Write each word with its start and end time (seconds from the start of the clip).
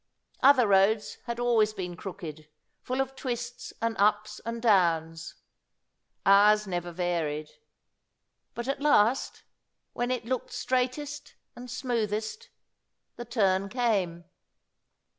Other 0.41 0.65
roads 0.67 1.19
had 1.25 1.39
always 1.39 1.73
been 1.73 1.95
crooked 1.95 2.49
full 2.81 3.01
of 3.01 3.15
twists 3.15 3.71
and 3.83 3.95
ups 3.99 4.41
and 4.43 4.59
downs; 4.59 5.35
ours 6.25 6.65
never 6.65 6.91
varied. 6.91 7.51
But 8.55 8.67
at 8.67 8.81
last, 8.81 9.43
when 9.93 10.09
it 10.09 10.25
looked 10.25 10.53
straightest 10.53 11.35
and 11.55 11.69
smoothest, 11.69 12.49
the 13.15 13.25
turn 13.25 13.69
came. 13.69 14.25